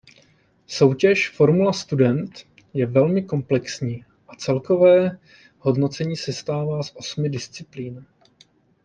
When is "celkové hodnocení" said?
4.35-6.15